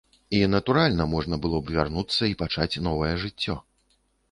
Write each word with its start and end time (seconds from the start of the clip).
І, 0.35 0.37
натуральна, 0.53 1.05
можна 1.11 1.39
было 1.43 1.59
б 1.67 1.75
вярнуцца 1.77 2.23
і 2.33 2.35
пачаць 2.41 2.81
новае 2.89 3.13
жыццё. 3.27 3.61